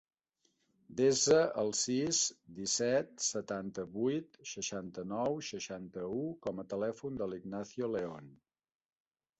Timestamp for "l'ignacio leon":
7.33-8.35